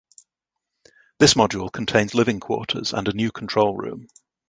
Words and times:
This 1.19 1.35
module 1.35 1.71
contains 1.71 2.15
living 2.15 2.39
quarters 2.39 2.91
and 2.91 3.07
a 3.07 3.13
new 3.13 3.31
control 3.31 3.77
room. 3.77 4.07